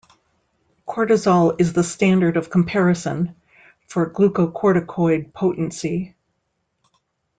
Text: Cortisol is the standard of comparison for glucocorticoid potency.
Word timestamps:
Cortisol 0.87 1.57
is 1.61 1.73
the 1.73 1.83
standard 1.83 2.35
of 2.35 2.49
comparison 2.49 3.35
for 3.85 4.09
glucocorticoid 4.09 5.31
potency. 5.31 6.15